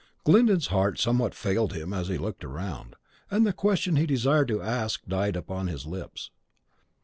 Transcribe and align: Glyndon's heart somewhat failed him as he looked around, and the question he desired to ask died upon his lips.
Glyndon's 0.23 0.65
heart 0.73 0.97
somewhat 0.97 1.35
failed 1.35 1.73
him 1.73 1.93
as 1.93 2.07
he 2.07 2.17
looked 2.17 2.43
around, 2.43 2.95
and 3.29 3.45
the 3.45 3.53
question 3.53 3.97
he 3.97 4.07
desired 4.07 4.47
to 4.47 4.59
ask 4.59 5.05
died 5.05 5.35
upon 5.35 5.67
his 5.67 5.85
lips. 5.85 6.31